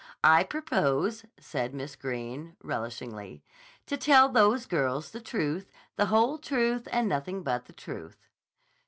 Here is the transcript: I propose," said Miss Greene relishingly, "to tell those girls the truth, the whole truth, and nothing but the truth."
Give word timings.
I 0.23 0.43
propose," 0.43 1.25
said 1.39 1.75
Miss 1.75 1.95
Greene 1.95 2.55
relishingly, 2.63 3.43
"to 3.85 3.97
tell 3.97 4.29
those 4.29 4.65
girls 4.65 5.11
the 5.11 5.21
truth, 5.21 5.71
the 5.95 6.07
whole 6.07 6.39
truth, 6.39 6.87
and 6.91 7.07
nothing 7.07 7.43
but 7.43 7.65
the 7.65 7.73
truth." 7.73 8.17